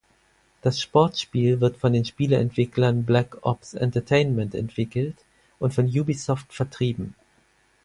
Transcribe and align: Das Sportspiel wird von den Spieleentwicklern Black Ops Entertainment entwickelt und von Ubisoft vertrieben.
Das 0.63 0.81
Sportspiel 0.81 1.61
wird 1.61 1.77
von 1.77 1.93
den 1.93 2.05
Spieleentwicklern 2.05 3.03
Black 3.05 3.45
Ops 3.45 3.75
Entertainment 3.75 4.55
entwickelt 4.55 5.15
und 5.59 5.75
von 5.75 5.85
Ubisoft 5.85 6.51
vertrieben. 6.51 7.13